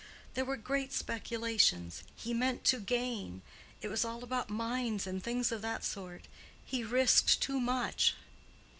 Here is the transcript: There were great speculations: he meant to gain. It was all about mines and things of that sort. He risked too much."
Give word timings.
There 0.33 0.45
were 0.45 0.57
great 0.57 0.91
speculations: 0.93 2.01
he 2.15 2.33
meant 2.33 2.63
to 2.63 2.79
gain. 2.79 3.43
It 3.83 3.87
was 3.89 4.03
all 4.03 4.23
about 4.23 4.49
mines 4.49 5.05
and 5.05 5.21
things 5.21 5.51
of 5.51 5.61
that 5.61 5.83
sort. 5.83 6.27
He 6.65 6.83
risked 6.83 7.39
too 7.39 7.59
much." 7.59 8.15